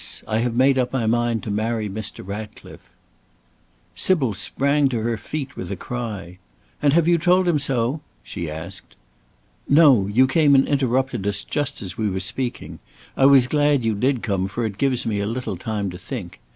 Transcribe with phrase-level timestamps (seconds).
[0.27, 2.25] I have made up my mind to marry Mr.
[2.27, 2.89] Ratcliffe!"
[3.93, 6.39] Sybil sprang to her feet with a cry:
[6.81, 8.95] "And have you told him so?" she asked.
[9.69, 10.07] "No!
[10.07, 12.79] you came and interrupted us just as we were speaking.
[13.15, 16.39] I was glad you did come, for it gives me a little time to think.